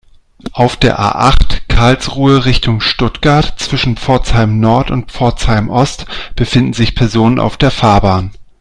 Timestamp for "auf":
0.53-0.77, 7.39-7.55